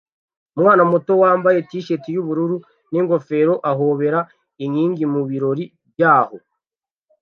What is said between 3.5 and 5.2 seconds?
ahobera inkingi